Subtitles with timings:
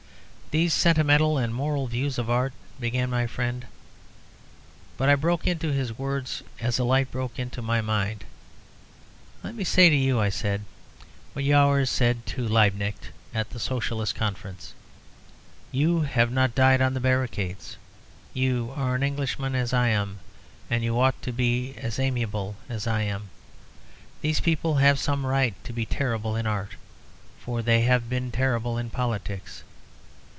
[0.51, 3.67] "These sentimental and moral views of art," began my friend,
[4.97, 8.25] but I broke into his words as a light broke into my mind.
[9.43, 10.65] "Let me say to you," I said,
[11.31, 14.73] "what Jaurès said to Liebknecht at the Socialist Conference:
[15.71, 17.77] 'You have not died on the barricades'.
[18.33, 20.19] You are an Englishman, as I am,
[20.69, 23.29] and you ought to be as amiable as I am.
[24.19, 26.71] These people have some right to be terrible in art,
[27.39, 29.63] for they have been terrible in politics.